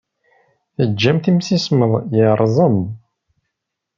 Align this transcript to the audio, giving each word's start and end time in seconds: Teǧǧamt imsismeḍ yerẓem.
Teǧǧamt 0.75 1.29
imsismeḍ 1.31 1.91
yerẓem. 2.17 2.79